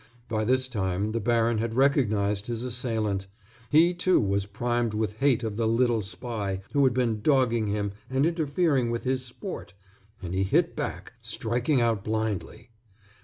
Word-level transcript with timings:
By 0.27 0.45
this 0.45 0.67
time 0.67 1.11
the 1.11 1.19
baron 1.19 1.59
had 1.59 1.75
recognized 1.75 2.47
his 2.47 2.63
assailant. 2.63 3.27
He, 3.69 3.93
too, 3.93 4.19
was 4.19 4.47
primed 4.47 4.95
with 4.95 5.17
hate 5.19 5.43
of 5.43 5.57
the 5.57 5.67
little 5.67 6.01
spy 6.01 6.61
who 6.73 6.83
had 6.85 6.93
been 6.95 7.21
dogging 7.21 7.67
him 7.67 7.91
and 8.09 8.25
interfering 8.25 8.89
with 8.89 9.03
his 9.03 9.23
sport, 9.23 9.75
and 10.19 10.33
he 10.33 10.41
hit 10.41 10.75
back, 10.75 11.13
striking 11.21 11.81
out 11.81 12.03
blindly. 12.03 12.71